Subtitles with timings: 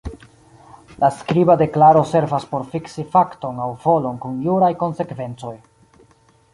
[1.03, 5.57] La skriba deklaro servas por fiksi fakton aŭ volon kun juraj konsekvencoj.